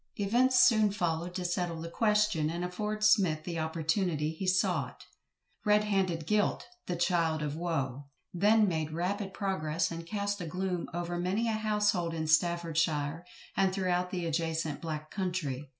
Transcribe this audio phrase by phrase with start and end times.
[0.15, 5.05] Events soon followed to settle the question, and afford SMITH the opportunity he sought.
[5.63, 10.87] "Red handed guilt, the child of woe" then made rapid progress, and cast a gloom
[10.91, 13.23] over many a household in Staffordshire,
[13.55, 15.69] and throughout the adjacent "black country."